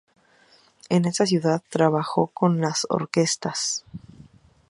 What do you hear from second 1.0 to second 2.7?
esa ciudad, trabajó con